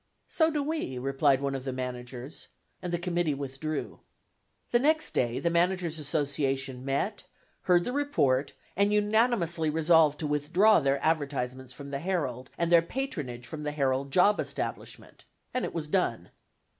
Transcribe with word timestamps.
"So 0.27 0.49
do 0.49 0.63
we," 0.63 0.97
replied 0.97 1.41
one 1.41 1.53
of 1.53 1.63
the 1.63 1.71
managers, 1.71 2.47
and 2.81 2.91
the 2.91 2.97
committee 2.97 3.35
withdrew. 3.35 3.99
The 4.71 4.79
next 4.79 5.11
day 5.13 5.37
the 5.37 5.51
Managers' 5.51 5.99
Association 5.99 6.83
met, 6.83 7.25
heard 7.69 7.83
the 7.83 7.91
report, 7.93 8.53
and 8.75 8.91
unanimously 8.91 9.69
resolved 9.69 10.17
to 10.21 10.25
withdraw 10.25 10.79
their 10.79 10.97
advertisements 11.05 11.71
from 11.71 11.91
the 11.91 11.99
Herald, 11.99 12.49
and 12.57 12.71
their 12.71 12.81
patronage 12.81 13.45
from 13.45 13.61
the 13.61 13.73
Herald 13.73 14.09
job 14.11 14.39
establishment, 14.39 15.25
and 15.53 15.65
it 15.65 15.71
was 15.75 15.85
done. 15.87 16.31